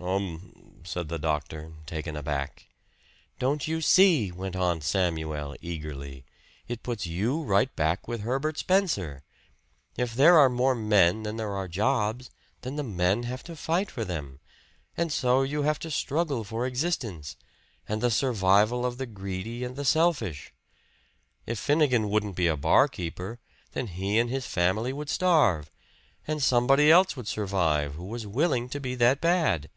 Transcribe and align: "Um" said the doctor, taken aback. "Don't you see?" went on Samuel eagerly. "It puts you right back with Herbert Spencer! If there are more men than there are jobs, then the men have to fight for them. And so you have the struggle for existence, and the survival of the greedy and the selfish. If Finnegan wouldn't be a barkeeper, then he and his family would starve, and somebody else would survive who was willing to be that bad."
"Um" 0.00 0.82
said 0.94 1.08
the 1.08 1.18
doctor, 1.18 1.72
taken 1.86 2.14
aback. 2.14 2.68
"Don't 3.38 3.66
you 3.66 3.80
see?" 3.80 4.30
went 4.30 4.54
on 4.54 4.82
Samuel 4.82 5.56
eagerly. 5.62 6.26
"It 6.68 6.82
puts 6.82 7.06
you 7.06 7.42
right 7.42 7.74
back 7.74 8.06
with 8.06 8.20
Herbert 8.20 8.58
Spencer! 8.58 9.22
If 9.96 10.12
there 10.14 10.38
are 10.38 10.50
more 10.50 10.74
men 10.74 11.22
than 11.22 11.36
there 11.38 11.52
are 11.54 11.68
jobs, 11.68 12.28
then 12.60 12.76
the 12.76 12.82
men 12.82 13.22
have 13.22 13.42
to 13.44 13.56
fight 13.56 13.90
for 13.90 14.04
them. 14.04 14.40
And 14.94 15.10
so 15.10 15.40
you 15.42 15.62
have 15.62 15.78
the 15.78 15.90
struggle 15.90 16.44
for 16.44 16.66
existence, 16.66 17.36
and 17.88 18.02
the 18.02 18.10
survival 18.10 18.84
of 18.84 18.98
the 18.98 19.06
greedy 19.06 19.64
and 19.64 19.74
the 19.74 19.86
selfish. 19.86 20.52
If 21.46 21.58
Finnegan 21.58 22.10
wouldn't 22.10 22.36
be 22.36 22.46
a 22.46 22.58
barkeeper, 22.58 23.38
then 23.72 23.86
he 23.86 24.18
and 24.18 24.28
his 24.28 24.44
family 24.44 24.92
would 24.92 25.08
starve, 25.08 25.70
and 26.26 26.42
somebody 26.42 26.90
else 26.90 27.16
would 27.16 27.26
survive 27.28 27.94
who 27.94 28.04
was 28.04 28.26
willing 28.26 28.68
to 28.68 28.80
be 28.80 28.94
that 28.96 29.22
bad." 29.22 29.70